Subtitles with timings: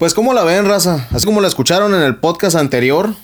[0.00, 3.14] Pues como la ven, raza, así como la escucharon en el podcast anterior,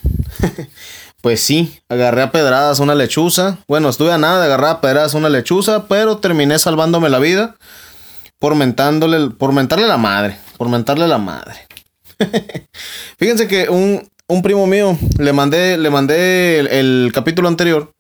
[1.23, 3.57] pues sí, agarré a pedradas una lechuza.
[3.67, 7.57] Bueno, estuve a nada de agarrar a pedradas una lechuza, pero terminé salvándome la vida
[8.39, 11.55] por mentándole, por mentarle la madre, por mentarle la madre.
[13.19, 17.95] Fíjense que un, un, primo mío le mandé, le mandé el, capítulo anterior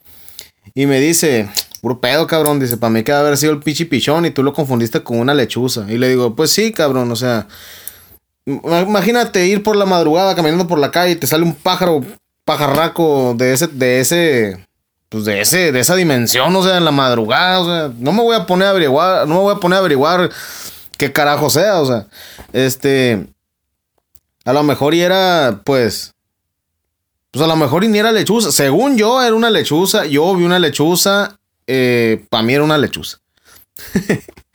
[0.74, 1.48] y me dice,
[1.80, 4.52] puro pedo, cabrón, dice, para mí que haber sido el pichi pichón y tú lo
[4.52, 5.86] confundiste con una lechuza.
[5.88, 7.48] Y le digo, pues sí, cabrón, o sea,
[8.46, 12.02] Imagínate ir por la madrugada caminando por la calle y te sale un pájaro
[12.44, 14.66] pajarraco de ese, de ese,
[15.08, 18.46] pues de ese, de esa dimensión, o sea, en la madrugada, no me voy a
[18.46, 20.30] poner a averiguar, no me voy a poner a averiguar
[20.96, 22.06] qué carajo sea, o sea,
[22.52, 23.26] este,
[24.44, 26.14] a lo mejor y era, pues,
[27.32, 30.44] pues a lo mejor y ni era lechuza, según yo era una lechuza, yo vi
[30.44, 33.18] una lechuza, eh, para mí era una lechuza.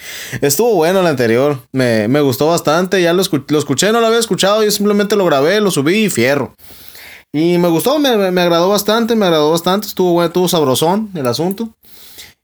[0.41, 1.59] Estuvo bueno el anterior.
[1.71, 3.01] Me, gustó bastante.
[3.01, 4.63] Ya lo, escuché, no lo había escuchado.
[4.63, 6.53] Yo simplemente lo grabé, lo subí y fierro.
[7.33, 9.87] Y me gustó, me, agradó bastante, me agradó bastante.
[9.87, 11.69] Estuvo bueno, estuvo sabrosón el asunto.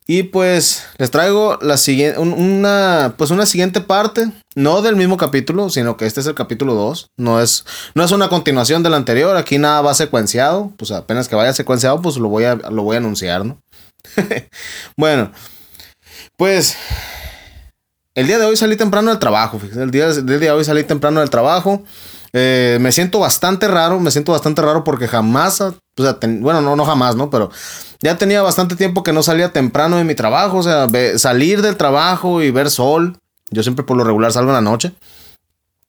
[0.09, 5.69] Y pues les traigo la siguiente, una, pues una siguiente parte, no del mismo capítulo,
[5.69, 7.09] sino que este es el capítulo 2.
[7.17, 10.71] No es, no es una continuación del anterior, aquí nada va secuenciado.
[10.77, 13.61] Pues apenas que vaya secuenciado, pues lo voy a, lo voy a anunciar, ¿no?
[14.95, 15.33] bueno,
[16.37, 16.77] pues
[18.17, 21.29] el día de hoy salí temprano del trabajo, El día, de hoy salí temprano del
[21.29, 21.83] trabajo.
[22.33, 25.63] Eh, me siento bastante raro, me siento bastante raro porque jamás,
[26.39, 27.29] bueno, no, no jamás, ¿no?
[27.29, 27.51] Pero
[28.01, 30.87] ya tenía bastante tiempo que no salía temprano de mi trabajo, o sea,
[31.17, 33.19] salir del trabajo y ver sol.
[33.51, 34.93] Yo siempre por lo regular salgo en la noche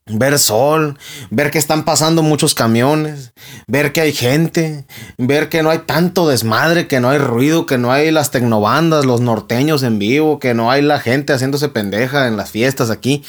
[0.08, 0.98] ver sol,
[1.30, 3.32] ver que están pasando muchos camiones,
[3.66, 7.78] ver que hay gente, ver que no hay tanto desmadre, que no hay ruido, que
[7.78, 12.26] no hay las tecnobandas, los norteños en vivo, que no hay la gente haciéndose pendeja
[12.26, 13.22] en las fiestas aquí.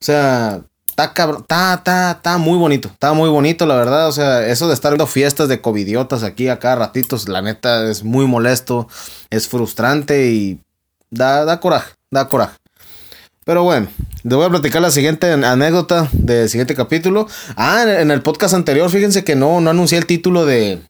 [0.00, 4.08] O sea, está cabrón, está, está, está muy bonito, está muy bonito, la verdad.
[4.08, 7.88] O sea, eso de estar viendo fiestas de covidiotas aquí a cada ratitos, la neta
[7.88, 8.88] es muy molesto,
[9.30, 10.60] es frustrante y
[11.10, 12.56] da, da coraje, da coraje.
[13.48, 13.88] Pero bueno,
[14.24, 17.26] les voy a platicar la siguiente anécdota del siguiente capítulo.
[17.56, 20.80] Ah, en el podcast anterior, fíjense que no, no anuncié el título de.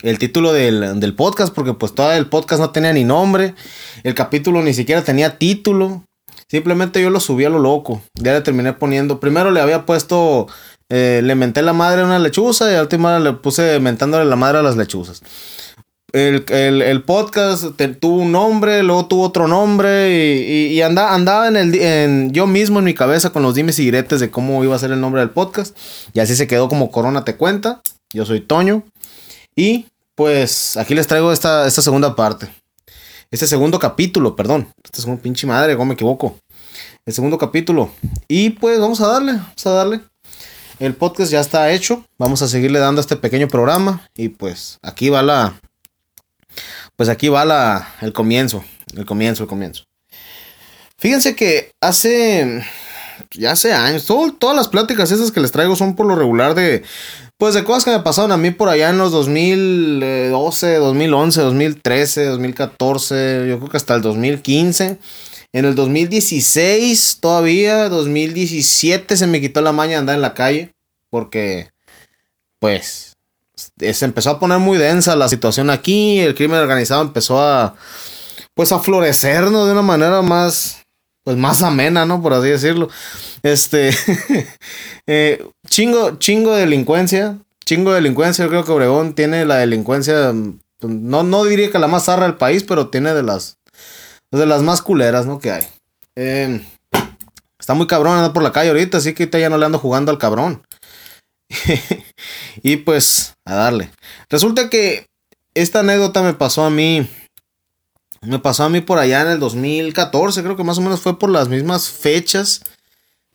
[0.00, 3.54] El título del, podcast, porque pues todo el podcast no tenía ni nombre.
[4.04, 6.02] El capítulo ni siquiera tenía título.
[6.48, 8.00] Simplemente yo lo subí a lo loco.
[8.14, 9.20] Ya le terminé poniendo.
[9.20, 10.46] Primero le había puesto.
[10.88, 14.36] Eh, le menté la madre a una lechuza y al última le puse mentándole la
[14.36, 15.22] madre a las lechuzas
[16.12, 17.64] el, podcast
[18.00, 22.94] tuvo un nombre, luego tuvo otro nombre y, andaba, en el, yo mismo en mi
[22.94, 25.76] cabeza con los dimes y diretes de cómo iba a ser el nombre del podcast.
[26.12, 27.82] Y así se quedó como Corona Te Cuenta.
[28.12, 28.84] Yo soy Toño.
[29.54, 32.48] Y pues aquí les traigo esta, esta segunda parte.
[33.30, 34.72] Este segundo capítulo, perdón.
[34.82, 36.36] Este es un pinche madre, cómo me equivoco.
[37.06, 37.90] El segundo capítulo.
[38.28, 40.00] Y pues vamos a darle, vamos a darle.
[40.80, 42.04] El podcast ya está hecho.
[42.18, 44.08] Vamos a seguirle dando este pequeño programa.
[44.16, 45.60] Y pues aquí va la,
[46.96, 48.64] pues aquí va la, el comienzo,
[48.96, 49.84] el comienzo, el comienzo.
[50.98, 52.62] Fíjense que hace,
[53.30, 56.82] ya hace años, todas las pláticas esas que les traigo son por lo regular de,
[57.38, 62.24] pues de cosas que me pasaron a mí por allá en los 2012, 2011, 2013,
[62.26, 64.98] 2014, yo creo que hasta el 2015.
[65.52, 70.74] En el 2016 todavía, 2017 se me quitó la maña de andar en la calle
[71.08, 71.70] porque,
[72.58, 73.09] pues,
[73.80, 77.74] se empezó a poner muy densa la situación aquí, el crimen organizado empezó a,
[78.54, 80.82] pues a florecernos de una manera más,
[81.24, 82.22] pues más amena, ¿no?
[82.22, 82.88] Por así decirlo.
[83.42, 83.90] Este,
[85.06, 90.32] eh, chingo, chingo de delincuencia, chingo de delincuencia, yo creo que Obregón tiene la delincuencia,
[90.82, 93.58] no, no diría que la más zarra del país, pero tiene de las,
[94.30, 95.38] de las más culeras, ¿no?
[95.38, 95.66] Que hay.
[96.16, 96.64] Eh,
[97.58, 100.10] está muy cabrón andar por la calle ahorita, así que ya no le ando jugando
[100.10, 100.62] al cabrón.
[102.62, 103.90] y pues, a darle.
[104.28, 105.06] Resulta que
[105.54, 107.08] esta anécdota me pasó a mí.
[108.22, 111.18] Me pasó a mí por allá en el 2014, creo que más o menos fue
[111.18, 112.62] por las mismas fechas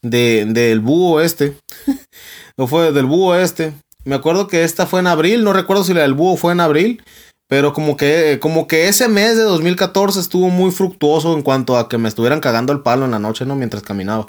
[0.03, 1.57] de, del búho este.
[2.55, 3.73] o fue del búho este.
[4.03, 6.59] Me acuerdo que esta fue en abril, no recuerdo si la del búho fue en
[6.59, 7.03] abril,
[7.47, 11.89] pero como que, como que ese mes de 2014 estuvo muy fructuoso en cuanto a
[11.89, 13.55] que me estuvieran cagando el palo en la noche, ¿no?
[13.55, 14.27] Mientras caminaba.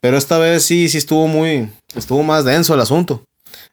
[0.00, 3.22] Pero esta vez sí, sí estuvo muy, estuvo más denso el asunto.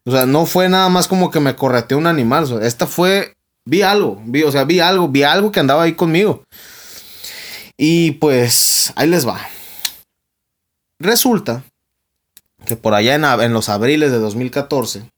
[0.05, 2.61] O sea, no fue nada más como que me correteó un animal.
[2.61, 3.33] esta fue,
[3.65, 6.43] vi algo, vi, o sea, vi algo, vi algo que andaba ahí conmigo.
[7.77, 9.39] Y pues, ahí les va.
[10.99, 11.63] Resulta
[12.65, 15.09] que por allá en, en los abriles de 2014,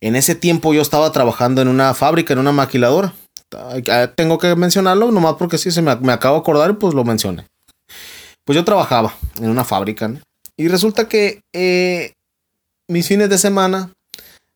[0.00, 3.14] en ese tiempo yo estaba trabajando en una fábrica, en una maquiladora.
[4.16, 7.04] Tengo que mencionarlo, nomás porque sí se me, me acabo de acordar y pues lo
[7.04, 7.46] mencioné.
[8.44, 10.20] Pues yo trabajaba en una fábrica, ¿no?
[10.58, 12.14] Y resulta que eh,
[12.88, 13.94] mis fines de semana,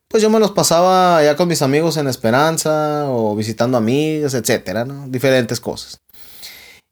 [0.08, 4.84] pues yo me los pasaba ya con mis amigos en Esperanza o visitando amigos, etcétera,
[4.84, 5.06] ¿no?
[5.06, 6.00] Diferentes cosas.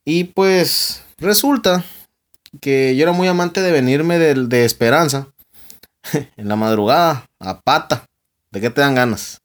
[0.04, 1.84] Y pues resulta
[2.60, 5.26] que yo era muy amante de venirme de, de Esperanza
[6.36, 8.06] en la madrugada, a pata.
[8.52, 9.40] ¿De qué te dan ganas?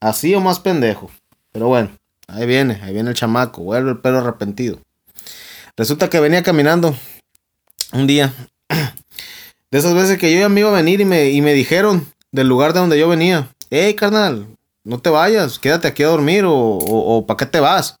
[0.00, 1.10] Así o más pendejo.
[1.52, 1.90] Pero bueno,
[2.26, 4.80] ahí viene, ahí viene el chamaco, vuelve el pelo arrepentido.
[5.76, 6.96] Resulta que venía caminando
[7.92, 8.32] un día.
[9.70, 12.06] De esas veces que yo ya me iba a venir y me, y me dijeron
[12.32, 13.50] del lugar de donde yo venía.
[13.70, 14.46] Hey, carnal,
[14.84, 17.96] no te vayas, quédate aquí a dormir o, o, ¿para qué te vas?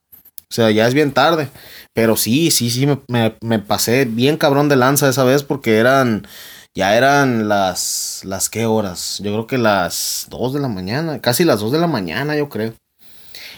[0.50, 1.50] O sea, ya es bien tarde.
[1.92, 6.26] Pero sí, sí, sí, me, me, pasé bien cabrón de lanza esa vez porque eran,
[6.74, 9.18] ya eran las, las qué horas.
[9.22, 12.48] Yo creo que las 2 de la mañana, casi las 2 de la mañana, yo
[12.48, 12.72] creo.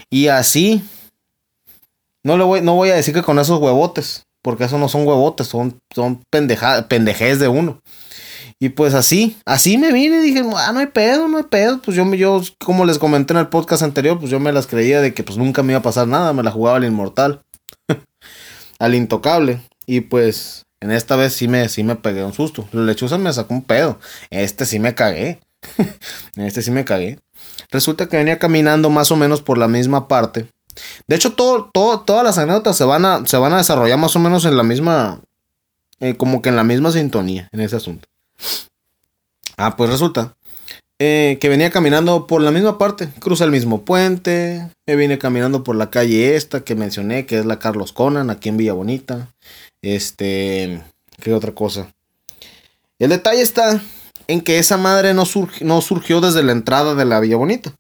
[0.09, 0.83] Y así,
[2.25, 5.07] no le voy, no voy a decir que con esos huevotes, porque eso no son
[5.07, 7.81] huevotes, son, son de uno.
[8.63, 11.81] Y pues así, así me vine y dije, ah, no hay pedo, no hay pedo.
[11.81, 15.01] Pues yo, yo, como les comenté en el podcast anterior, pues yo me las creía
[15.01, 17.43] de que pues nunca me iba a pasar nada, me la jugaba al inmortal,
[18.79, 19.63] al intocable.
[19.87, 22.69] Y pues en esta vez sí me, sí me pegué un susto.
[22.73, 23.99] La lechuza me sacó un pedo.
[24.29, 25.41] Este sí me cagué.
[26.37, 27.19] este sí me cagué.
[27.71, 30.49] Resulta que venía caminando más o menos por la misma parte
[31.07, 34.15] de hecho, todo, todo, todas las anécdotas se van, a, se van a desarrollar más
[34.17, 35.21] o menos en la misma,
[36.01, 38.09] eh, como que en la misma sintonía en ese asunto.
[39.57, 40.35] Ah, pues resulta
[41.03, 45.65] eh, que venía caminando por la misma parte, cruza el mismo puente, me vine caminando
[45.65, 49.29] por la calle esta que mencioné, que es la Carlos Conan, aquí en Villa Bonita.
[49.81, 50.83] Este,
[51.23, 51.91] ¿qué otra cosa?
[52.99, 53.81] El detalle está
[54.29, 55.25] en que esa madre no,
[55.63, 57.73] no surgió desde la entrada de la Villa Bonita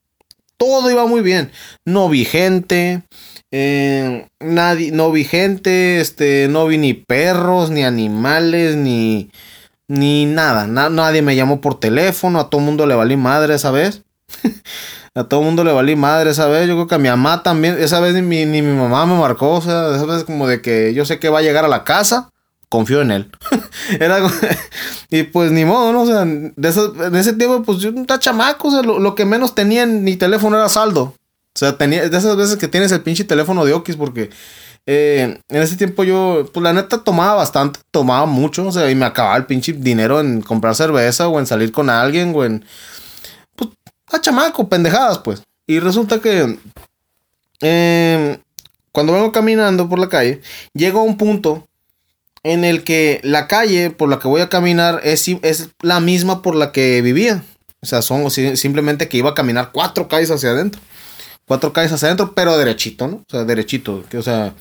[0.60, 1.50] todo iba muy bien.
[1.86, 3.02] No vi gente,
[3.50, 9.30] eh, nadie, no vi gente, este, no vi ni perros, ni animales, ni,
[9.88, 10.66] ni nada.
[10.66, 14.02] nadie me llamó por teléfono, a todo mundo le valí madre esa vez.
[15.14, 16.68] a todo mundo le valí madre esa vez.
[16.68, 19.18] Yo creo que a mi mamá también, esa vez ni mi, ni mi mamá me
[19.18, 21.68] marcó, o sea, esa vez como de que yo sé que va a llegar a
[21.68, 22.28] la casa
[22.70, 23.30] confío en él.
[24.00, 24.20] Era,
[25.10, 26.02] y pues ni modo, ¿no?
[26.02, 29.54] O sea, de en ese tiempo, pues yo estaba chamaco, o sea, lo, que menos
[29.54, 31.14] tenía en mi teléfono era saldo.
[31.52, 34.30] O sea, tenía, de esas veces que tienes el pinche teléfono de Okis, porque
[34.86, 38.94] eh, en ese tiempo yo, pues la neta tomaba bastante, tomaba mucho, o sea, y
[38.94, 42.64] me acababa el pinche dinero en comprar cerveza o en salir con alguien o en,
[43.56, 43.70] pues,
[44.06, 45.42] a chamaco, pendejadas, pues.
[45.66, 46.56] Y resulta que,
[47.62, 48.38] eh,
[48.92, 50.40] cuando vengo caminando por la calle,
[50.72, 51.66] llego a un punto
[52.42, 56.42] en el que la calle por la que voy a caminar es, es la misma
[56.42, 57.44] por la que vivía.
[57.82, 60.80] O sea, son simplemente que iba a caminar cuatro calles hacia adentro.
[61.46, 63.16] Cuatro calles hacia adentro, pero derechito, ¿no?
[63.16, 64.04] O sea, derechito.
[64.08, 64.54] Que, o sea,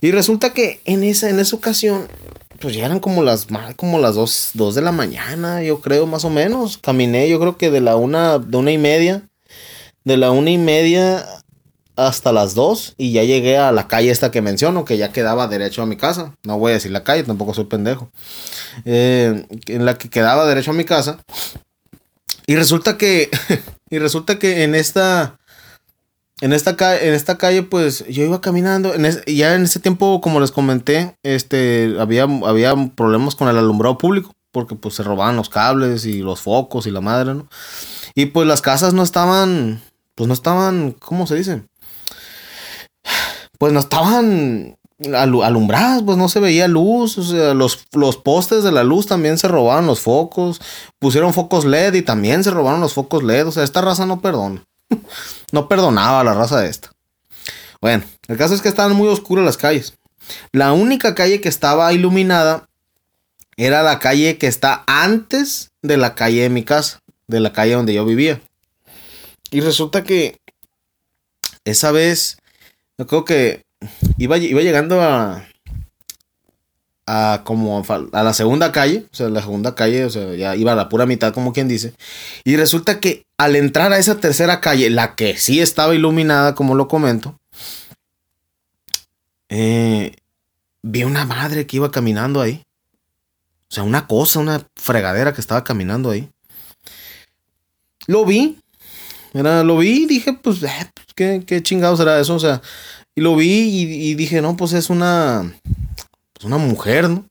[0.00, 2.08] y resulta que en esa, en esa ocasión,
[2.60, 6.24] pues ya eran como las, como las dos, dos de la mañana, yo creo, más
[6.24, 6.78] o menos.
[6.78, 9.28] Caminé, yo creo que de la una, de una y media.
[10.04, 11.24] De la una y media
[11.96, 15.48] hasta las 2 y ya llegué a la calle esta que menciono, que ya quedaba
[15.48, 16.34] derecho a mi casa.
[16.44, 18.10] No voy a decir la calle, tampoco soy pendejo.
[18.84, 21.18] Eh, en la que quedaba derecho a mi casa.
[22.46, 23.30] Y resulta que,
[23.90, 25.38] y resulta que en esta,
[26.40, 28.94] en esta, calle, en esta calle, pues yo iba caminando.
[28.94, 33.98] En ya en ese tiempo, como les comenté, este, había, había problemas con el alumbrado
[33.98, 37.48] público, porque pues se robaban los cables y los focos y la madre, ¿no?
[38.14, 39.82] Y pues las casas no estaban,
[40.14, 41.62] pues no estaban, ¿cómo se dice?
[43.64, 44.76] Pues no estaban
[45.14, 49.86] alumbradas, pues no se veía luz, los, los postes de la luz también se robaron
[49.86, 50.60] los focos,
[50.98, 54.20] pusieron focos LED y también se robaron los focos LED, o sea, esta raza no
[54.20, 54.66] perdona,
[55.52, 56.92] no perdonaba a la raza de esta.
[57.80, 59.94] Bueno, el caso es que estaban muy oscuras las calles.
[60.52, 62.68] La única calle que estaba iluminada
[63.56, 67.72] era la calle que está antes de la calle de mi casa, de la calle
[67.72, 68.42] donde yo vivía.
[69.50, 70.38] Y resulta que
[71.64, 72.36] esa vez
[72.98, 73.62] yo creo que
[74.18, 75.46] iba, iba llegando a,
[77.06, 77.82] a como
[78.12, 80.88] a la segunda calle, o sea, la segunda calle, o sea, ya iba a la
[80.88, 81.94] pura mitad, como quien dice.
[82.44, 86.74] Y resulta que al entrar a esa tercera calle, la que sí estaba iluminada, como
[86.74, 87.38] lo comento,
[89.48, 90.16] eh,
[90.82, 92.62] vi una madre que iba caminando ahí.
[93.70, 96.30] O sea, una cosa, una fregadera que estaba caminando ahí.
[98.06, 98.58] Lo vi.
[99.32, 102.34] Era, lo vi y dije, pues, eh, ¿qué, qué chingado será eso?
[102.34, 102.60] O sea,
[103.16, 105.54] y lo vi y, dije, no, pues es una,
[106.32, 107.24] pues una mujer, ¿no?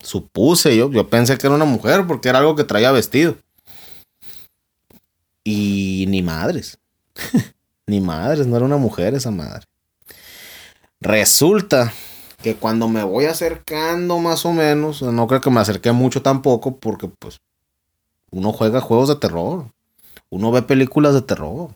[0.00, 3.36] Supuse yo, yo pensé que era una mujer porque era algo que traía vestido.
[5.42, 6.78] Y ni madres.
[7.86, 9.66] ni madres, no era una mujer esa madre.
[11.00, 11.92] Resulta
[12.42, 16.76] que cuando me voy acercando más o menos, no creo que me acerqué mucho tampoco,
[16.76, 17.40] porque pues
[18.30, 19.70] uno juega juegos de terror,
[20.28, 21.70] uno ve películas de terror.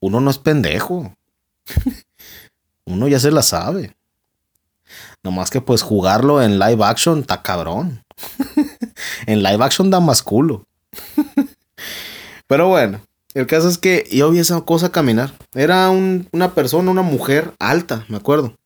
[0.00, 1.14] Uno no es pendejo.
[2.84, 3.94] uno ya se la sabe.
[5.22, 8.02] Nomás que pues jugarlo en live action está cabrón.
[9.26, 10.66] en live action da más culo.
[12.46, 13.00] Pero bueno,
[13.34, 15.34] el caso es que yo vi esa cosa caminar.
[15.54, 18.56] Era una persona, una mujer alta, me acuerdo.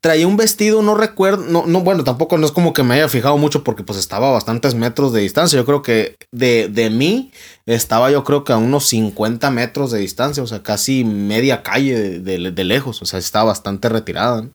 [0.00, 3.08] Traía un vestido, no recuerdo, no, no, bueno, tampoco no es como que me haya
[3.10, 5.58] fijado mucho porque pues estaba a bastantes metros de distancia.
[5.58, 7.32] Yo creo que de, de mí
[7.66, 12.18] estaba yo creo que a unos 50 metros de distancia, o sea, casi media calle
[12.20, 14.48] de, lejos, o sea, estaba bastante retirada.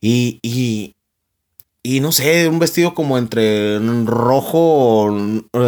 [0.00, 0.94] Y, y,
[1.82, 5.14] y no sé, un vestido como entre rojo,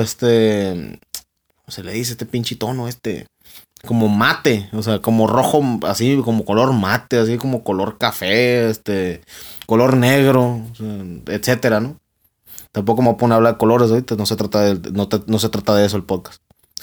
[0.00, 0.98] este,
[1.54, 3.26] ¿cómo se le dice este pinche tono este?
[3.87, 9.23] Como mate, o sea, como rojo, así como color mate, así como color café, este,
[9.64, 10.61] color negro,
[11.26, 11.99] etcétera, ¿no?
[12.73, 15.75] Tampoco me pone a hablar de colores ahorita, no se trata de, no, se trata
[15.75, 16.43] de eso el podcast.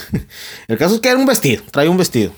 [0.68, 2.32] el caso es que era un vestido, trae un vestido.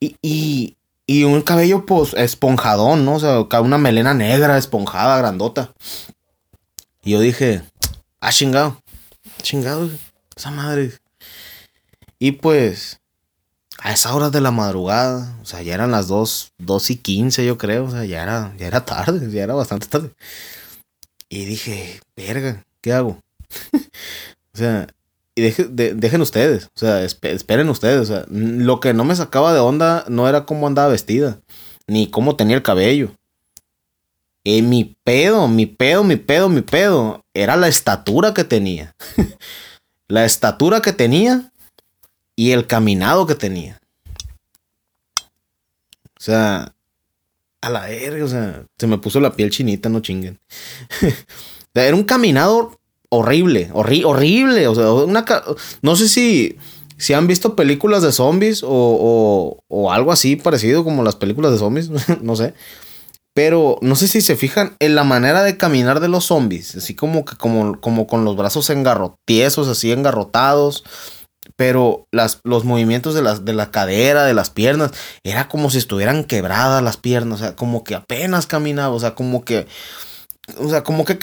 [0.00, 0.76] Y, y,
[1.06, 3.14] y un cabello, pues, esponjadón, ¿no?
[3.14, 5.72] O sea, una melena negra, esponjada, grandota.
[7.04, 7.62] Y yo dije,
[8.20, 8.82] ah, chingado,
[9.42, 9.88] chingado,
[10.36, 10.92] esa madre.
[12.18, 13.00] Y pues,
[13.78, 17.44] a esa hora de la madrugada, o sea, ya eran las 2, 2 y 15
[17.44, 20.10] yo creo, o sea, ya era, ya era tarde, ya era bastante tarde.
[21.28, 23.18] Y dije, verga, ¿qué hago?
[23.72, 24.86] o sea,
[25.34, 29.58] y dejen ustedes, o sea, esperen ustedes, o sea, lo que no me sacaba de
[29.58, 31.40] onda no era cómo andaba vestida,
[31.88, 33.10] ni cómo tenía el cabello.
[34.44, 38.94] Mi pedo, mi pedo, mi pedo, mi pedo, era la estatura que tenía.
[40.08, 41.50] la estatura que tenía
[42.36, 43.80] y el caminado que tenía.
[45.20, 46.74] O sea,
[47.60, 50.38] a la verga, o sea, se me puso la piel chinita, no chinguen.
[51.74, 55.24] Era un caminado horrible, horrible, o sea, una
[55.82, 56.58] no sé si
[56.96, 61.58] si han visto películas de zombies o, o, algo así parecido como las películas de
[61.58, 61.90] zombies,
[62.22, 62.54] no sé.
[63.34, 66.94] Pero no sé si se fijan en la manera de caminar de los zombies, así
[66.94, 70.84] como que como, como con los brazos engarrotiesos, así engarrotados,
[71.56, 75.78] pero las, los movimientos de, las, de la cadera, de las piernas, era como si
[75.78, 79.66] estuvieran quebradas las piernas, o sea, como que apenas caminaba, o sea, como que,
[80.58, 81.18] o sea, como que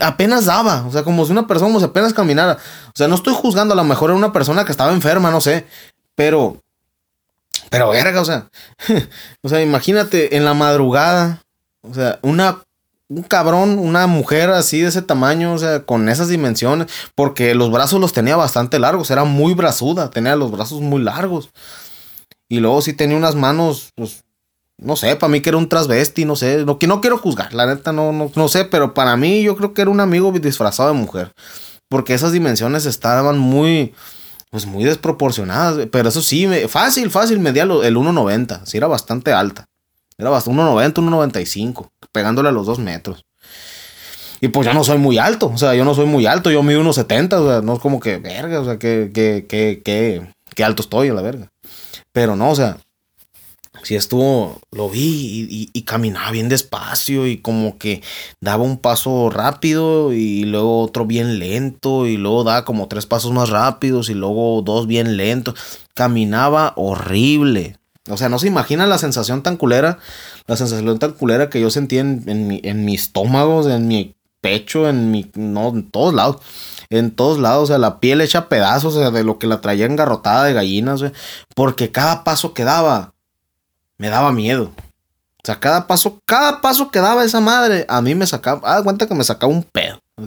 [0.00, 3.34] apenas daba, o sea, como si una persona como apenas caminara, o sea, no estoy
[3.34, 5.66] juzgando, a lo mejor era una persona que estaba enferma, no sé,
[6.14, 6.60] pero,
[7.70, 8.48] pero verga, o sea,
[9.42, 11.42] o sea, imagínate en la madrugada,
[11.82, 12.62] o sea, una
[13.16, 17.70] un cabrón, una mujer así de ese tamaño, o sea, con esas dimensiones, porque los
[17.70, 21.50] brazos los tenía bastante largos, era muy brazuda, tenía los brazos muy largos.
[22.48, 24.24] Y luego sí tenía unas manos, pues,
[24.78, 27.66] no sé, para mí que era un transvesti, no sé, no, no quiero juzgar, la
[27.66, 30.92] neta no, no, no sé, pero para mí yo creo que era un amigo disfrazado
[30.92, 31.32] de mujer,
[31.88, 33.94] porque esas dimensiones estaban muy,
[34.50, 39.66] pues muy desproporcionadas, pero eso sí, fácil, fácil, medía el 1.90, sí era bastante alta.
[40.18, 43.24] Era bastante 1.90, 1.95, pegándole a los dos metros.
[44.40, 46.62] Y pues ya no soy muy alto, o sea, yo no soy muy alto, yo
[46.64, 50.32] mido 1.70, o sea, no es como que, verga, o sea, que, que, que, que,
[50.54, 51.48] que alto estoy a la verga.
[52.12, 52.78] Pero no, o sea,
[53.84, 58.02] si estuvo, lo vi y, y, caminaba bien despacio y como que
[58.40, 63.32] daba un paso rápido y luego otro bien lento y luego daba como tres pasos
[63.32, 65.54] más rápidos y luego dos bien lentos.
[65.94, 67.76] Caminaba horrible,
[68.10, 69.98] o sea, no se imaginan la sensación tan culera,
[70.46, 74.16] la sensación tan culera que yo sentí en, en, mi, en mi estómago, en mi
[74.42, 75.30] pecho, en mi.
[75.34, 76.36] No, en todos lados.
[76.90, 79.62] En todos lados, o sea, la piel hecha pedazos, o sea, de lo que la
[79.62, 81.02] traía engarrotada de gallinas,
[81.54, 83.14] Porque cada paso que daba,
[83.96, 84.72] me daba miedo.
[84.76, 88.82] O sea, cada paso, cada paso que daba esa madre, a mí me sacaba, ah,
[88.82, 90.00] cuenta que me sacaba un pedo.
[90.18, 90.26] O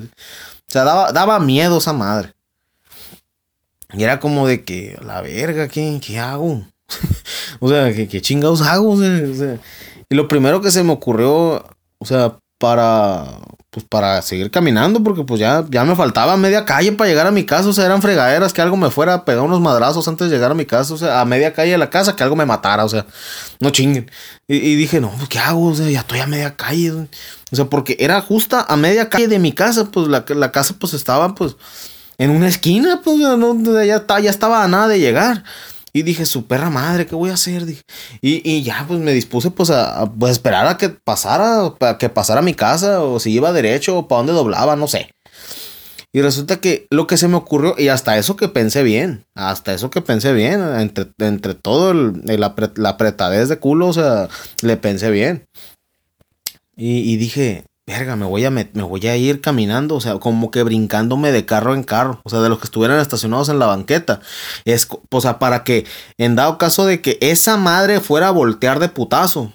[0.67, 2.33] sea, daba, daba miedo esa madre.
[3.93, 6.65] Y era como de que, la verga, ¿qué, qué hago?
[7.59, 8.95] O sea, ¿qué, chingados hago?
[9.03, 11.65] y lo primero que se me ocurrió,
[11.97, 13.25] o sea, para,
[13.69, 17.31] pues para seguir caminando, porque pues ya, ya me faltaba media calle para llegar a
[17.31, 20.29] mi casa, o sea, eran fregaderas, que algo me fuera a pegar unos madrazos antes
[20.29, 22.35] de llegar a mi casa, o sea, a media calle de la casa, que algo
[22.35, 23.05] me matara, o sea,
[23.59, 24.09] no chinguen.
[24.47, 25.67] Y, dije, no, pues, ¿qué hago?
[25.67, 29.39] O ya estoy a media calle, o sea, porque era justa a media calle de
[29.39, 31.57] mi casa, pues la, la casa pues estaba pues
[32.17, 35.43] en una esquina, pues no, ya, ya estaba a nada de llegar.
[35.95, 37.65] Y dije, su perra madre, ¿qué voy a hacer?
[37.65, 37.81] Dije.
[38.19, 42.41] Y, ya, pues me dispuse pues a, pues, esperar a que pasara, para que pasara
[42.41, 45.09] a mi casa, o si iba derecho, o para dónde doblaba, no sé.
[46.11, 49.73] Y resulta que lo que se me ocurrió, y hasta eso que pensé bien, hasta
[49.73, 52.23] eso que pensé bien, entre, entre todo el,
[52.75, 54.27] la apretadez de culo, o sea,
[54.63, 55.47] le pensé bien.
[56.75, 60.63] Y, dije, verga, me voy, a, me, voy a ir caminando, o sea, como que
[60.63, 64.21] brincándome de carro en carro, o sea, de los que estuvieran estacionados en la banqueta.
[64.65, 65.85] Es, o sea, para que,
[66.17, 69.53] en dado caso de que esa madre fuera a voltear de putazo,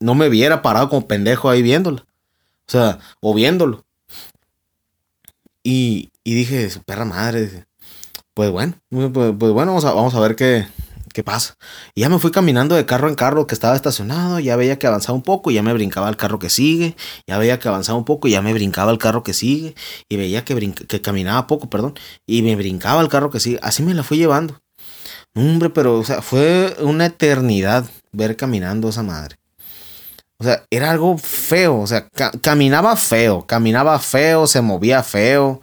[0.00, 2.04] no me viera parado como pendejo ahí viéndola.
[2.66, 3.84] O sea, o viéndolo.
[5.62, 7.66] Y, dije, su perra madre.
[8.34, 10.66] Pues bueno, pues, pues, bueno, vamos a, vamos a ver qué,
[11.12, 11.54] qué pasa.
[11.94, 14.86] Y ya me fui caminando de carro en carro que estaba estacionado, ya veía que
[14.86, 17.98] avanzaba un poco, y ya me brincaba el carro que sigue, ya veía que avanzaba
[17.98, 19.74] un poco, y ya me brincaba el carro que sigue,
[20.08, 21.94] y veía que, caminaba poco, perdón,
[22.26, 23.58] y me brincaba el carro que sigue.
[23.62, 24.60] Así me la fui llevando.
[25.34, 29.36] Hombre, pero, o sea, fue una eternidad ver caminando esa madre.
[30.38, 31.78] O sea, era algo feo.
[31.78, 32.08] O sea,
[32.42, 33.46] caminaba feo.
[33.46, 35.60] Caminaba feo, se movía feo.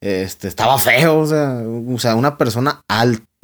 [0.00, 1.20] Este, estaba feo.
[1.20, 2.82] O sea, una persona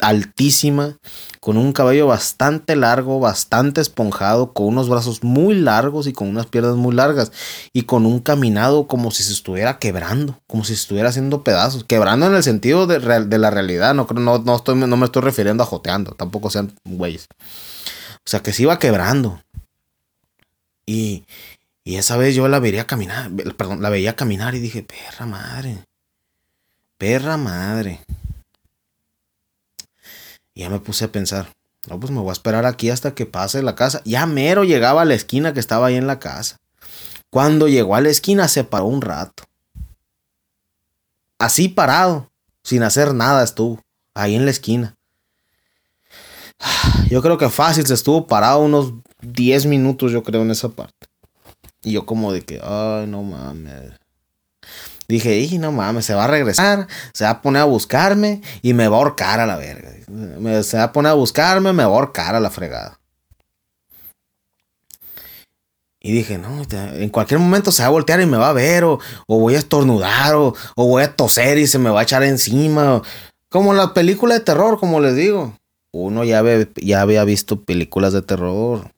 [0.01, 0.99] altísima.
[1.41, 4.53] Con un cabello bastante largo, bastante esponjado.
[4.53, 7.33] Con unos brazos muy largos y con unas piernas muy largas.
[7.73, 10.41] Y con un caminado como si se estuviera quebrando.
[10.47, 11.85] Como si estuviera haciendo pedazos.
[11.85, 13.95] Quebrando en el sentido de, de la realidad.
[13.95, 16.13] No, no, no, estoy, no me estoy refiriendo a joteando.
[16.13, 17.29] Tampoco sean güeyes.
[18.27, 19.41] O sea, que se iba quebrando.
[20.87, 21.25] Y,
[21.85, 25.85] y esa vez yo la veía caminar, perdón, la veía caminar y dije, perra madre,
[27.05, 28.01] perra madre.
[30.55, 31.53] Y ya me puse a pensar,
[31.87, 34.01] no, pues me voy a esperar aquí hasta que pase la casa.
[34.07, 36.61] Ya mero llegaba a la esquina que estaba ahí en la casa.
[37.29, 39.43] Cuando llegó a la esquina se paró un rato.
[41.39, 42.31] Así parado,
[42.63, 43.83] sin hacer nada estuvo,
[44.15, 44.97] ahí en la esquina.
[47.11, 51.07] Yo creo que fácil se estuvo parado unos 10 minutos, yo creo, en esa parte.
[51.83, 53.93] Y yo como de que, ay, no mames.
[55.09, 58.73] Dije, y no mames, se va a regresar, se va a poner a buscarme y
[58.73, 59.91] me va a ahorcar a la verga.
[60.63, 62.99] Se va a poner a buscarme, me va a ahorcar a la fregada.
[66.01, 68.85] Y dije, no, en cualquier momento se va a voltear y me va a ver,
[68.85, 72.23] o, voy a estornudar, o, o, voy a toser y se me va a echar
[72.23, 73.01] encima.
[73.49, 75.57] Como la película de terror, como les digo.
[75.93, 76.43] Uno ya,
[76.75, 78.91] ya había visto películas de terror.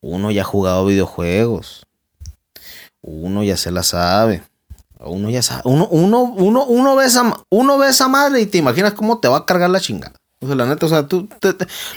[0.00, 1.84] Uno ya ha jugado videojuegos.
[3.02, 4.42] Uno ya se la sabe.
[5.08, 5.62] Uno ya sabe.
[5.64, 9.28] Uno, uno, uno, uno, ve esa, uno ve esa madre y te imaginas cómo te
[9.28, 10.14] va a cargar la chingada.
[10.40, 11.28] O sea, la neta, o sea, tú,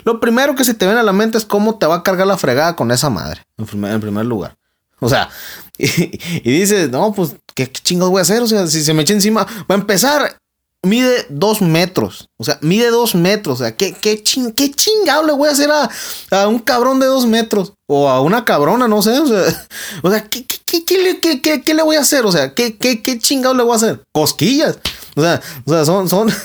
[0.06, 2.26] lo primero que se te viene a la mente es cómo te va a cargar
[2.26, 3.66] la fregada con esa madre, en
[4.00, 4.56] primer, lugar.
[5.00, 5.30] O sea,
[5.78, 8.42] y, dices, no, pues, ¿qué, ¿qué, chingados voy a hacer?
[8.42, 10.38] O sea, si se me echa encima, va a empezar,
[10.84, 12.30] mide dos metros.
[12.38, 13.60] O sea, mide dos metros.
[13.60, 17.26] O sea, ¿qué, qué, qué chingado le voy a hacer a, un cabrón de dos
[17.26, 17.74] metros?
[17.88, 19.18] O a una cabrona, no sé.
[19.20, 19.68] O sea,
[20.04, 22.26] o sea ¿qué, qué, qué, le voy a hacer?
[22.26, 24.04] O sea, ¿qué, qué, qué chingado le voy a hacer?
[24.12, 24.80] Cosquillas.
[25.16, 26.32] O sea, o sea, son, son.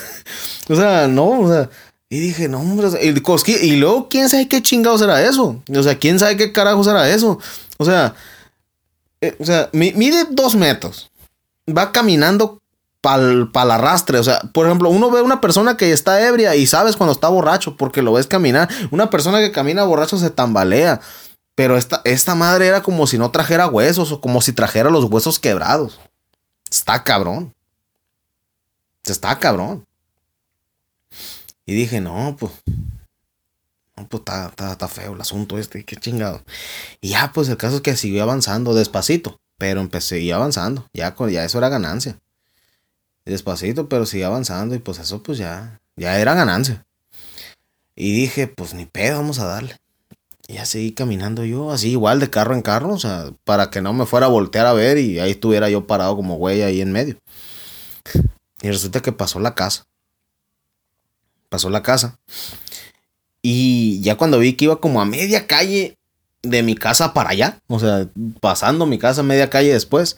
[0.67, 1.69] O sea, no, o sea.
[2.09, 3.21] Y dije, no, hombre, el.
[3.61, 5.61] Y luego, ¿quién sabe qué chingado será eso?
[5.71, 7.39] O sea, ¿quién sabe qué carajo será eso?
[7.77, 8.15] O sea,
[9.21, 11.11] eh, o sea, mide dos metros.
[11.67, 12.61] Va caminando
[13.05, 14.17] para la arrastre.
[14.17, 17.29] O sea, por ejemplo, uno ve una persona que está ebria y sabes cuando está
[17.29, 18.67] borracho porque lo ves caminar.
[18.89, 20.99] Una persona que camina borracho se tambalea.
[21.53, 25.03] Pero esta, esta madre era como si no trajera huesos o como si trajera los
[25.03, 25.99] huesos quebrados.
[26.71, 27.53] Está cabrón.
[29.03, 29.85] Está cabrón.
[31.67, 32.53] Y dije, no, pues.
[33.95, 36.41] No, pues está, está, feo el asunto este, qué chingado.
[37.01, 40.89] Y ya, pues el caso es que siguió avanzando despacito, pero empecé avanzando.
[40.91, 42.19] Ya, ya eso era ganancia
[43.31, 46.85] despacito, pero sigue avanzando y pues eso pues ya, ya era ganancia.
[47.95, 49.77] Y dije, pues ni pedo, vamos a darle.
[50.47, 53.81] Y ya seguí caminando yo, así igual de carro en carro, o sea, para que
[53.81, 56.81] no me fuera a voltear a ver y ahí estuviera yo parado como güey ahí
[56.81, 57.17] en medio.
[58.61, 59.85] Y resulta que pasó la casa.
[61.49, 62.19] Pasó la casa.
[63.41, 65.97] Y ya cuando vi que iba como a media calle
[66.41, 68.07] de mi casa para allá, o sea,
[68.39, 70.17] pasando mi casa media calle después,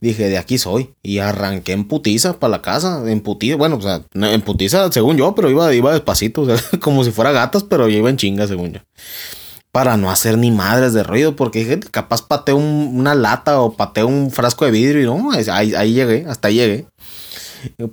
[0.00, 0.94] dije, de aquí soy.
[1.02, 5.16] Y arranqué en putiza para la casa, en putiza, bueno, o sea, en putiza según
[5.16, 8.16] yo, pero iba, iba despacito, o sea, como si fuera gatas, pero yo iba en
[8.16, 8.80] chinga según yo.
[9.72, 14.06] Para no hacer ni madres de ruido, porque dije, capaz pateo una lata o pateo
[14.06, 16.86] un frasco de vidrio y no, ahí, ahí llegué, hasta ahí llegué.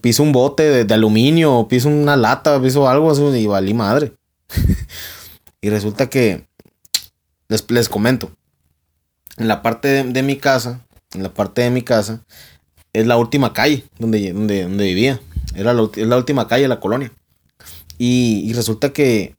[0.02, 4.14] Piso un bote de, aluminio, piso una lata, piso algo así y valí madre.
[5.62, 6.46] y resulta que,
[7.48, 8.32] les, les comento,
[9.38, 10.82] en la parte de mi casa,
[11.14, 12.24] en la parte de mi casa,
[12.94, 15.20] es la última calle donde, donde, donde vivía.
[15.56, 17.12] Era la, es la última calle de la colonia.
[17.98, 19.36] Y, resulta que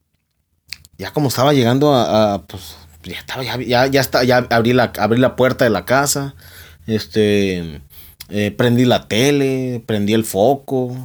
[0.99, 5.19] ya como estaba llegando a, pues, ya estaba, ya, ya, está, ya abrí la, abrí
[5.19, 6.35] la puerta de la casa.
[6.87, 7.81] Este,
[8.35, 10.97] Eh, prendí la tele, prendí el foco.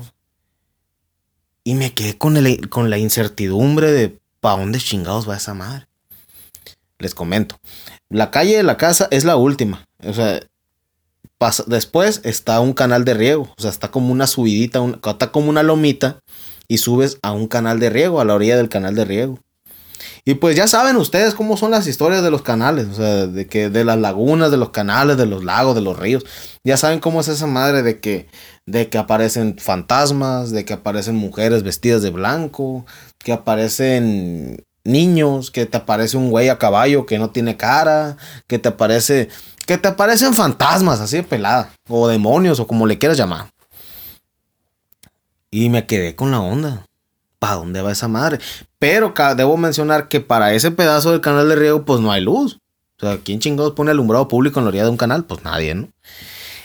[1.65, 5.87] Y me quedé con, el, con la incertidumbre de ¿para dónde chingados va esa madre?
[6.99, 7.57] Les comento.
[8.09, 9.85] La calle de la casa es la última.
[10.05, 10.39] O sea,
[11.67, 13.53] después está un canal de riego.
[13.57, 16.19] O sea, está como una subidita, está como una lomita.
[16.69, 19.39] Y subes a un canal de riego, a la orilla del canal de riego.
[20.25, 23.47] Y pues ya saben ustedes cómo son las historias de los canales, o sea, de
[23.47, 26.25] que de las lagunas, de los canales, de los lagos, de los ríos.
[26.65, 28.27] Ya saben cómo es esa madre de que
[28.65, 32.85] de que aparecen fantasmas, de que aparecen mujeres vestidas de blanco,
[33.19, 38.59] que aparecen niños, que te aparece un güey a caballo que no tiene cara, que
[38.59, 39.29] te aparece
[39.67, 43.51] que te aparecen fantasmas así de pelada o demonios o como le quieras llamar.
[45.51, 46.85] Y me quedé con la onda.
[47.37, 48.39] ¿Para dónde va esa madre?
[48.79, 52.59] Pero debo mencionar que para ese pedazo del canal de riego, pues no hay luz.
[52.99, 55.25] O sea, ¿quién chingados pone alumbrado público en la orilla de un canal?
[55.25, 55.89] Pues nadie, ¿no?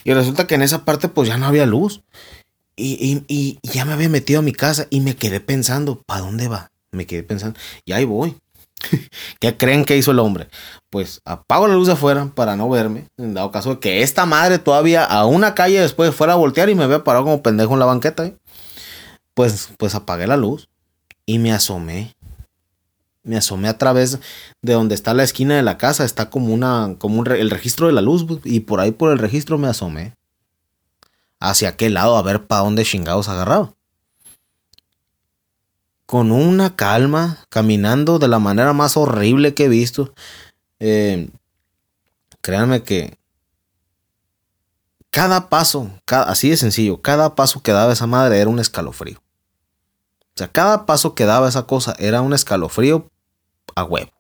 [0.04, 2.02] Y resulta que en esa parte, pues ya no había luz.
[2.74, 6.48] Y, y, ya me había metido a mi casa y me quedé pensando, ¿para dónde
[6.48, 6.70] va?
[6.90, 8.36] Me quedé pensando, y ahí voy.
[9.40, 10.48] ¿Qué creen que hizo el hombre?
[10.90, 13.06] Pues apago la luz de afuera para no verme.
[13.16, 16.68] En dado caso de que esta madre todavía a una calle después fuera a voltear
[16.70, 18.26] y me vea parado como pendejo en la banqueta.
[18.26, 18.36] ¿eh?
[19.34, 20.68] Pues, pues apagué la luz
[21.26, 22.14] y me asomé.
[23.24, 24.18] Me asomé a través
[24.62, 26.04] de donde está la esquina de la casa.
[26.04, 28.26] Está como una, como el registro de la luz.
[28.44, 30.14] Y por ahí por el registro me asomé.
[31.38, 33.72] Hacia aquel lado a ver para dónde chingados agarraba.
[36.12, 40.12] Con una calma, caminando de la manera más horrible que he visto.
[40.79, 41.31] Eh,
[42.42, 43.16] créanme que
[45.09, 49.20] cada paso, así de sencillo, cada paso que daba esa madre era un escalofrío.
[49.20, 53.11] O sea, cada paso que daba esa cosa era un escalofrío
[53.75, 54.12] a huevo.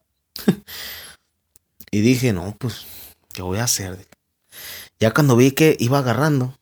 [1.90, 2.86] y dije, no, pues,
[3.34, 4.08] ¿qué voy a hacer?
[4.98, 6.56] Ya cuando vi que iba agarrando,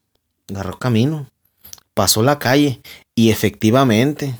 [0.48, 1.30] agarró camino,
[1.94, 2.82] pasó la calle
[3.14, 4.34] y efectivamente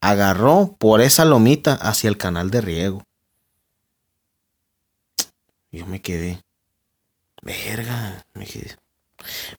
[0.00, 3.04] agarró por esa lomita hacia el canal de riego.
[5.70, 6.42] Yo me quedé,
[7.42, 8.46] verga, me.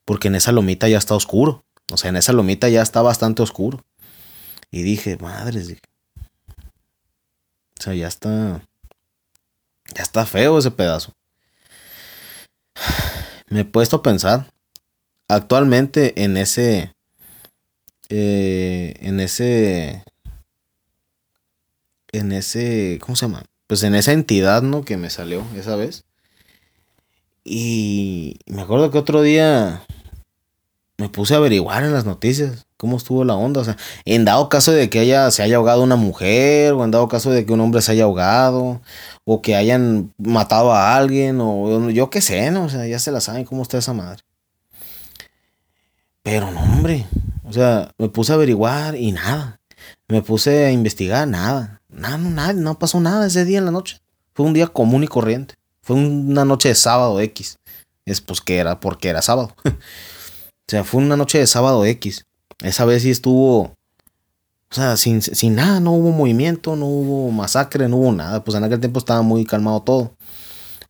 [0.06, 1.64] Porque en esa lomita ya está oscuro.
[1.92, 3.84] O sea, en esa lomita ya está bastante oscuro.
[4.72, 5.72] Y dije, madres.
[7.80, 8.62] O sea, ya está.
[9.96, 11.14] Ya está feo ese pedazo.
[13.50, 14.52] Me he puesto a pensar.
[15.28, 16.94] Actualmente en ese.
[18.10, 20.04] Eh, en ese.
[22.12, 23.00] En ese.
[23.02, 23.44] ¿Cómo se llama?
[23.68, 24.84] Pues en esa entidad, ¿no?
[24.84, 26.04] Que me salió esa vez.
[27.44, 29.84] Y me acuerdo que otro día
[30.98, 33.62] me puse a averiguar en las noticias cómo estuvo la onda.
[33.62, 36.92] O sea, en dado caso de que haya, se haya ahogado una mujer, o en
[36.92, 38.82] dado caso de que un hombre se haya ahogado,
[39.26, 42.66] o que hayan matado a alguien, o yo qué sé, ¿no?
[42.66, 44.24] O sea, ya se la saben cómo está esa madre.
[46.24, 47.06] Pero no, hombre.
[47.44, 49.60] O sea, me puse a averiguar y nada.
[50.08, 51.79] Me puse a investigar, nada.
[51.90, 54.00] No, nada, no pasó nada ese día en la noche.
[54.34, 55.56] Fue un día común y corriente.
[55.82, 57.58] Fue una noche de sábado X.
[58.06, 59.56] Es pues que era porque era sábado.
[59.66, 59.72] o
[60.68, 62.26] sea, fue una noche de sábado X.
[62.62, 63.74] Esa vez sí estuvo.
[64.72, 68.44] O sea, sin, sin nada, no hubo movimiento, no hubo masacre, no hubo nada.
[68.44, 70.14] Pues en aquel tiempo estaba muy calmado todo.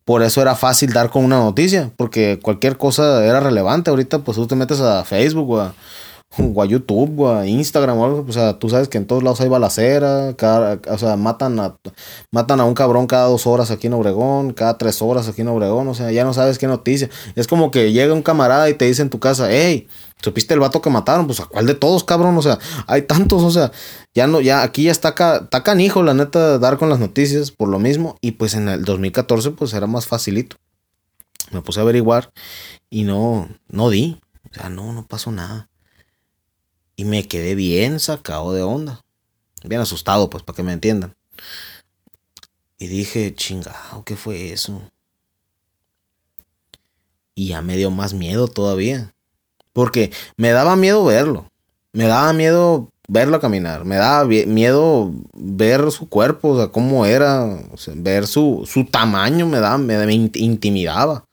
[0.03, 3.89] Por eso era fácil dar con una noticia, porque cualquier cosa era relevante.
[3.89, 5.75] Ahorita, pues tú te metes a Facebook o a,
[6.37, 9.23] o a YouTube, o a Instagram o algo, o sea, tú sabes que en todos
[9.23, 11.75] lados hay balacera, cada, o sea, matan a,
[12.31, 15.47] matan a un cabrón cada dos horas aquí en Obregón, cada tres horas aquí en
[15.47, 17.09] Obregón, o sea, ya no sabes qué noticia.
[17.35, 19.87] Es como que llega un camarada y te dice en tu casa, hey,
[20.21, 21.25] ¿supiste el vato que mataron?
[21.25, 23.71] Pues a cuál de todos, cabrón, o sea, hay tantos, o sea,
[24.13, 27.69] ya no, ya aquí ya está, está canijo, la neta, dar con las noticias por
[27.69, 30.57] lo mismo, y pues en el 2014 pues era más facilito.
[31.51, 32.31] Me puse a averiguar
[32.91, 35.68] y no, no di, o sea, no, no pasó nada.
[36.99, 39.05] Y me quedé bien sacado de onda.
[39.63, 41.15] Bien asustado, pues, para que me entiendan.
[42.77, 44.81] Y dije, chingado, ¿qué fue eso?
[47.35, 49.13] Y ya me dio más miedo todavía.
[49.71, 51.47] Porque me daba miedo verlo.
[51.93, 53.85] Me daba miedo verlo caminar.
[53.85, 57.63] Me daba miedo ver su cuerpo, o sea, cómo era.
[57.95, 61.28] ver su, su tamaño me daba, me intimidaba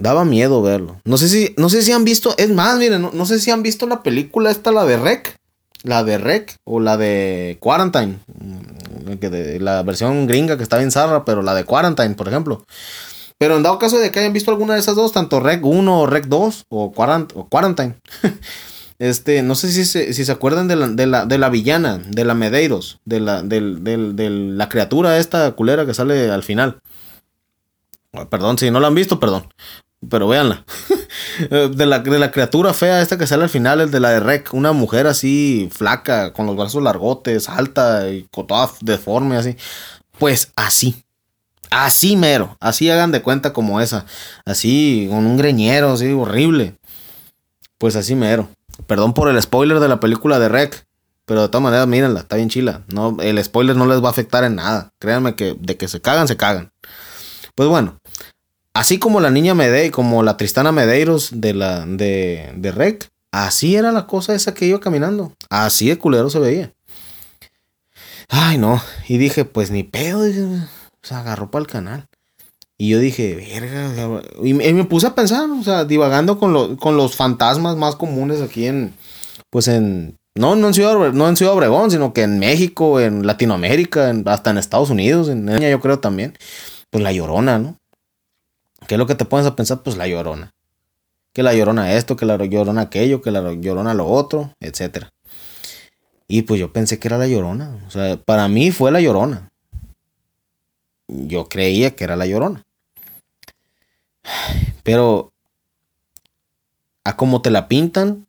[0.00, 1.00] daba miedo verlo.
[1.04, 3.62] No sé si, no sé si han visto, es más, miren, no, sé si han
[3.62, 5.36] visto la película esta, la de Rec,
[5.84, 11.24] la de Rec o la de Quarantine, mm, la versión gringa que está bien zarra,
[11.24, 12.64] pero la de Quarantine, por ejemplo.
[13.38, 16.00] Pero en dado caso de que hayan visto alguna de esas dos, tanto Rec 1
[16.00, 17.94] o Rec 2 o, Quarantine,
[18.98, 21.98] este, no sé si se, si se acuerdan de la, de la, de la villana,
[22.06, 23.60] de la Medeiros, de la, de
[24.30, 26.80] la criatura esta culera que sale al final.
[28.28, 29.46] Perdón, si no la han visto, perdón
[30.08, 30.64] pero véanla.
[31.50, 34.10] Eh, de, la, de la criatura fea esta que sale al final, el de la
[34.10, 34.52] de Rec.
[34.52, 39.56] Una mujer así flaca, con los brazos largotes, alta y con toda deforme así.
[40.18, 41.02] Pues así.
[41.70, 42.56] Así mero.
[42.60, 44.04] Así hagan de cuenta como esa.
[44.44, 46.76] Así, con un greñero así horrible.
[47.78, 48.48] Pues así mero.
[48.86, 50.86] Perdón por el spoiler de la película de Rec.
[51.24, 52.82] Pero de todas maneras, mírenla, está bien chila.
[52.88, 54.92] No, el spoiler no les va a afectar en nada.
[54.98, 56.72] Créanme que de que se cagan, se cagan.
[57.54, 57.99] Pues bueno,
[58.74, 63.76] así como la niña Medeiros, como la Tristana Medeiros de la de, de Rec, así
[63.76, 65.32] era la cosa esa que iba caminando.
[65.48, 66.72] Así de culero se veía.
[68.28, 68.80] Ay, no.
[69.08, 70.24] Y dije, pues ni pedo.
[71.02, 72.06] se agarró para el canal.
[72.78, 74.22] Y yo dije, verga.
[74.42, 78.66] Y me puse a pensar, o sea, divagando con, con los fantasmas más comunes aquí
[78.66, 78.94] en,
[79.50, 83.26] pues en no, no en, Ciudad, no en Ciudad Obregón, sino que en México, en
[83.26, 86.34] Latinoamérica, hasta en Estados Unidos, en yo creo también.
[86.90, 87.76] Pues la llorona, ¿no?
[88.90, 89.84] ¿Qué es lo que te pones a pensar?
[89.84, 90.52] Pues la llorona.
[91.32, 95.06] Que la llorona esto, que la llorona aquello, que la llorona lo otro, etc.
[96.26, 97.78] Y pues yo pensé que era la llorona.
[97.86, 99.52] O sea, para mí fue la llorona.
[101.06, 102.64] Yo creía que era la llorona.
[104.82, 105.32] Pero
[107.04, 108.26] a como te la pintan,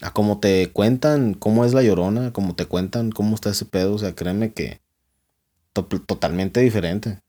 [0.00, 3.96] a cómo te cuentan cómo es la llorona, como te cuentan cómo está ese pedo,
[3.96, 4.80] o sea, créeme que
[5.74, 7.20] totalmente diferente.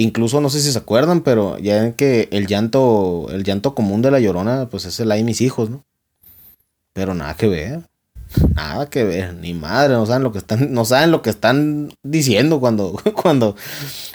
[0.00, 4.00] Incluso no sé si se acuerdan, pero ya ven que el llanto, el llanto común
[4.00, 5.84] de la llorona, pues es el hay mis hijos, ¿no?
[6.92, 7.80] Pero nada que ver.
[8.54, 11.92] Nada que ver, ni madre, no saben lo que están, no saben lo que están
[12.04, 13.56] diciendo cuando, cuando,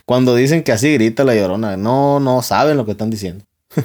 [0.06, 1.76] cuando dicen que así grita la llorona.
[1.76, 3.44] No, no saben lo que están diciendo.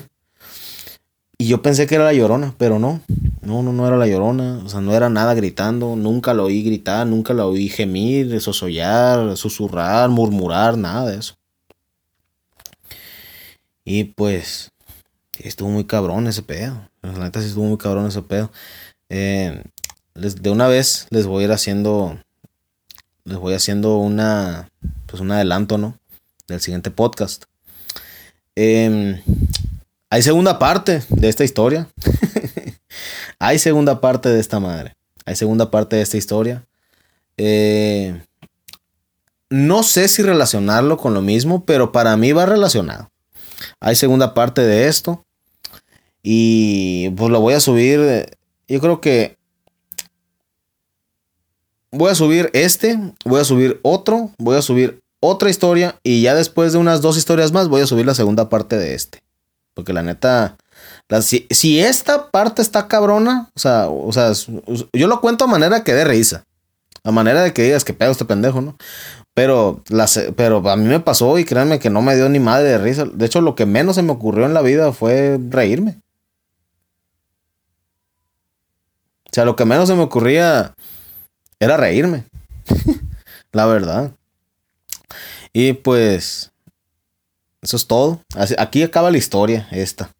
[1.37, 3.01] y yo pensé que era la llorona, pero no.
[3.43, 4.61] No, no, no era la llorona.
[4.65, 5.97] O sea, no era nada gritando.
[5.97, 11.38] Nunca lo oí gritar, nunca lo oí gemir, sosollar, susurrar, murmurar, nada de eso.
[13.91, 14.71] Y pues,
[15.39, 16.91] estuvo muy cabrón ese pedo.
[17.01, 18.53] La neta sí estuvo muy cabrón ese pedo.
[19.09, 19.63] Eh,
[20.15, 22.23] de una vez les voy a ir haciendo.
[23.25, 24.69] Les voy haciendo una.
[25.07, 25.99] Pues un adelanto, ¿no?
[26.49, 27.45] Del siguiente podcast.
[28.57, 29.23] Eh,
[30.11, 31.89] hay segunda parte de esta historia.
[33.39, 34.97] Hay segunda parte de esta madre.
[35.25, 36.67] Hay segunda parte de esta historia.
[37.37, 38.21] Eh,
[39.49, 43.08] no sé si relacionarlo con lo mismo, pero para mí va relacionado.
[43.81, 45.25] Hay segunda parte de esto.
[46.23, 48.29] Y pues lo voy a subir.
[48.69, 49.39] Yo creo que
[51.91, 56.35] voy a subir este, voy a subir otro, voy a subir otra historia y ya
[56.35, 59.23] después de unas dos historias más voy a subir la segunda parte de este.
[59.75, 60.57] Porque la neta,
[61.23, 64.33] si, esta parte está cabrona, o sea, o sea,
[64.93, 66.45] yo lo cuento a manera que dé risa.
[67.05, 68.77] A manera de que digas que pedo este pendejo, ¿no?
[69.39, 69.85] Pero,
[70.35, 73.05] pero a mí me pasó y créanme que no me dio ni madre de risa.
[73.05, 76.01] De hecho, lo que menos se me ocurrió en la vida fue reírme.
[79.27, 80.75] O sea, lo que menos se me ocurría
[81.61, 82.25] era reírme.
[83.53, 84.11] la verdad.
[85.53, 86.51] Y pues,
[87.63, 88.21] eso es todo.
[88.59, 90.11] Aquí acaba la historia esta.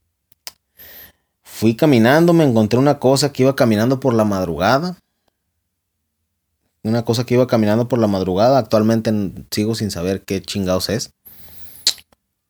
[1.43, 4.97] Fui caminando, me encontré una cosa que iba caminando por la madrugada.
[6.85, 8.59] Una cosa que iba caminando por la madrugada.
[8.59, 9.13] Actualmente
[9.51, 11.11] sigo sin saber qué chingados es.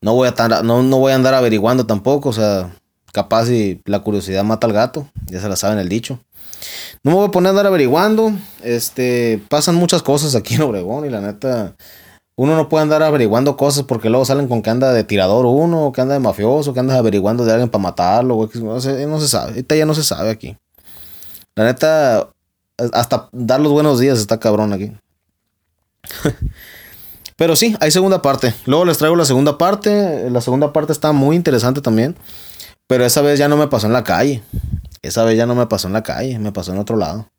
[0.01, 2.29] No voy a, no, no voy a andar averiguando tampoco.
[2.29, 2.75] O sea,
[3.13, 5.09] capaz si la curiosidad mata al gato.
[5.27, 6.21] Ya se la saben el dicho.
[7.03, 8.33] No me voy a poner a andar averiguando.
[8.63, 11.75] Este, pasan muchas cosas aquí en Obregón y la neta
[12.39, 15.91] uno no puede andar averiguando cosas porque luego salen con que anda de tirador uno,
[15.91, 19.27] que anda de mafioso, que anda averiguando de alguien para matarlo, No, se, no se
[19.27, 20.57] sabe, ahorita ya no se sabe aquí.
[21.57, 22.29] La neta,
[22.93, 24.93] hasta dar los buenos días está cabrón aquí.
[27.37, 28.55] Pero sí, hay segunda parte.
[28.67, 30.29] Luego les traigo la segunda parte.
[30.31, 32.17] La segunda parte está muy interesante también.
[32.89, 34.43] Pero esa vez ya no me pasó en la calle.
[35.03, 37.31] Esa vez ya no me pasó en la calle, me pasó en otro lado.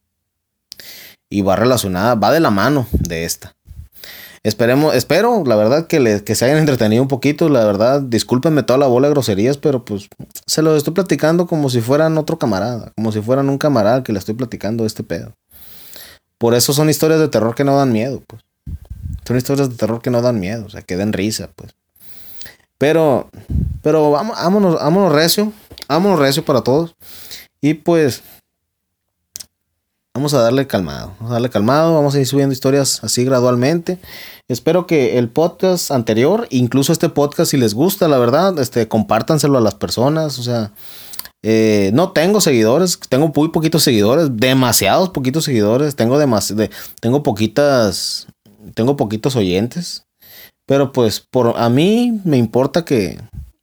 [1.30, 3.56] Y va relacionada, va de la mano de esta.
[4.44, 7.50] Esperemos, espero, la verdad, que, que se hayan entretenido un poquito.
[7.50, 10.08] La verdad, discúlpenme toda la bola de groserías, pero pues
[10.46, 14.14] se los estoy platicando como si fueran otro camarada, como si fueran un camarada que
[14.14, 15.34] le estoy platicando este pedo.
[16.38, 18.42] Por eso son historias de terror que no dan miedo, pues.
[19.28, 21.76] Son historias de terror que no dan miedo, o sea, que den risa, pues.
[22.78, 23.30] Pero,
[23.84, 25.52] pero vámonos, vámonos recio,
[25.90, 26.96] vámonos recio para todos.
[27.60, 28.24] Y pues,
[30.20, 34.00] Vamos a darle calmado, vamos a darle calmado, vamos a ir subiendo historias así gradualmente.
[34.50, 39.58] Espero que el podcast anterior, incluso este podcast, si les gusta, la verdad, este, compártanselo
[39.58, 40.38] a las personas.
[40.38, 40.74] O sea,
[41.42, 48.28] eh, no tengo seguidores, tengo muy poquitos seguidores, demasiados poquitos seguidores, tengo de, tengo poquitas,
[48.74, 50.04] tengo poquitos oyentes.
[50.68, 53.22] Pero pues por a mí me importa que,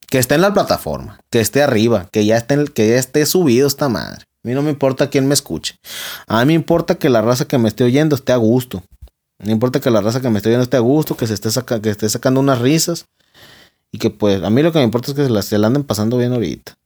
[0.09, 3.66] Que esté en la plataforma, que esté arriba, que ya esté, que ya esté subido
[3.66, 4.25] esta madre.
[4.47, 5.77] A mí no me importa quién me escuche.
[6.29, 8.81] A mí me importa que la raza que me esté oyendo esté a gusto.
[9.41, 11.49] No importa que la raza que me esté oyendo esté a gusto, que se esté,
[11.83, 13.07] que esté sacando unas risas.
[13.91, 15.83] Y que pues a mí lo que me importa es que se la, se anden
[15.83, 16.79] pasando bien ahorita.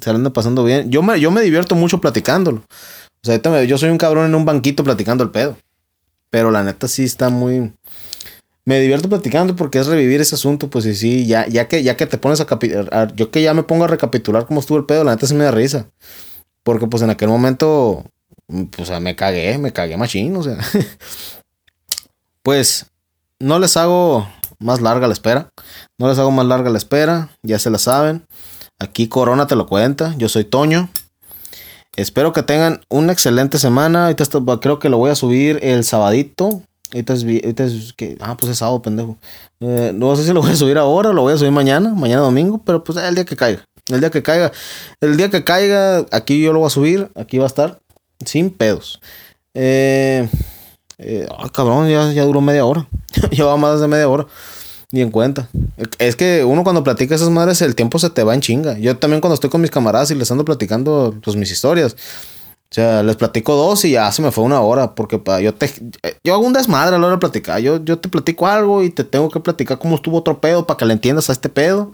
[0.00, 0.90] Se la anden pasando bien.
[0.90, 2.62] Yo me, yo me divierto mucho platicándolo.
[3.22, 5.58] O sea, yo soy un cabrón en un banquito platicando el pedo.
[6.30, 7.70] Pero la neta sí está muy
[8.64, 11.96] me divierto platicando porque es revivir ese asunto, pues sí, sí, ya, ya que, ya
[11.96, 15.04] que te pones a, yo que ya me pongo a recapitular cómo estuvo el pedo,
[15.04, 15.86] la neta sí me da risa.
[16.68, 18.04] Porque pues en aquel momento,
[18.76, 20.58] pues me cagué, me cagué machín, o sea.
[22.42, 22.84] pues
[23.38, 24.28] no les hago
[24.58, 25.48] más larga la espera.
[25.96, 28.26] No les hago más larga la espera, ya se la saben.
[28.78, 30.90] Aquí Corona te lo cuenta, yo soy Toño.
[31.96, 34.04] Espero que tengan una excelente semana.
[34.04, 34.26] Ahorita
[34.60, 36.60] creo que lo voy a subir el sabadito.
[36.92, 39.16] Ahorita es, que, ah, pues es sábado, pendejo.
[39.60, 42.20] Eh, no sé si lo voy a subir ahora lo voy a subir mañana, mañana
[42.20, 43.64] domingo, pero pues el día que caiga.
[43.88, 44.52] El día que caiga.
[45.00, 47.80] El día que caiga, aquí yo lo voy a subir, aquí va a estar,
[48.24, 49.00] sin pedos.
[49.54, 50.28] Eh,
[50.98, 52.86] eh cabrón, ya, ya duró media hora.
[53.30, 54.26] Lleva más de media hora.
[54.90, 55.48] Ni en cuenta.
[55.98, 58.78] Es que uno cuando platica esas madres, el tiempo se te va en chinga.
[58.78, 61.94] Yo también cuando estoy con mis camaradas y les ando platicando pues mis historias
[62.70, 64.94] o sea, les platico dos y ya se me fue una hora.
[64.94, 65.72] Porque yo te.
[66.22, 67.60] Yo hago un desmadre a la hora de platicar.
[67.60, 70.76] Yo, yo te platico algo y te tengo que platicar cómo estuvo otro pedo para
[70.76, 71.92] que le entiendas a este pedo.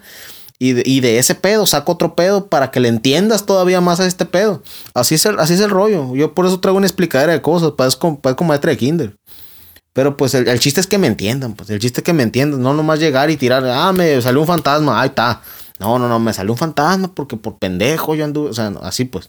[0.66, 4.24] Y de, ese pedo saco otro pedo para que le entiendas todavía más a este
[4.24, 4.62] pedo.
[4.94, 6.14] Así es el, así es el rollo.
[6.14, 7.72] Yo por eso traigo una explicadera de cosas.
[7.72, 9.16] Parezco, como maestra de kinder.
[9.92, 11.52] Pero pues el, el, chiste es que me entiendan.
[11.52, 12.62] Pues el chiste es que me entiendan.
[12.62, 13.62] No nomás llegar y tirar.
[13.66, 15.00] Ah, me salió un fantasma.
[15.00, 15.42] Ahí está.
[15.78, 16.18] No, no, no.
[16.18, 18.48] Me salió un fantasma porque por pendejo yo anduve.
[18.48, 19.28] O sea, así pues.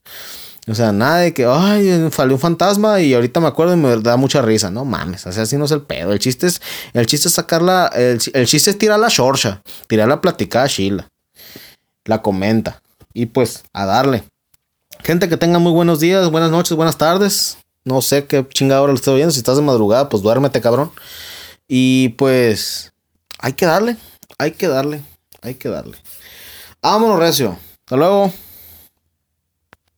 [0.67, 3.97] O sea, nada de que, ay, salió un fantasma y ahorita me acuerdo y me
[3.97, 4.71] da mucha risa.
[4.71, 6.11] No mames, así no es el pedo.
[6.11, 6.59] El chiste es,
[6.93, 10.67] el chiste es sacarla, el, el chiste es tirar la shorcha, tirar la platicada a
[10.67, 11.07] Sheila.
[12.05, 12.81] La comenta.
[13.13, 14.23] Y pues, a darle.
[15.03, 17.57] Gente que tenga muy buenos días, buenas noches, buenas tardes.
[17.83, 19.31] No sé qué chingada hora lo estoy viendo.
[19.31, 20.91] Si estás de madrugada, pues duérmete, cabrón.
[21.67, 22.93] Y pues,
[23.39, 23.97] hay que darle,
[24.37, 25.01] hay que darle,
[25.41, 25.97] hay que darle.
[26.81, 27.57] Vámonos, Recio.
[27.85, 28.31] Hasta luego.